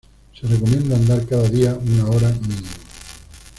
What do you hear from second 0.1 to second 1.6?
Se recomienda andar cada